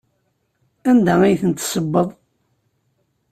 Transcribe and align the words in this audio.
Anda 0.89 1.15
ay 1.21 1.35
tent-tessewweḍ? 1.41 2.09